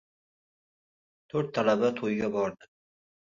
Toʻrt 1.33 1.53
talaba 1.59 1.91
toʻyga 1.99 2.31
bordi. 2.37 2.71